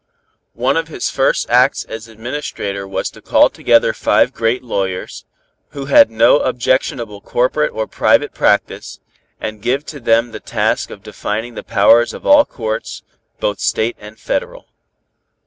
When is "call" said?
3.21-3.51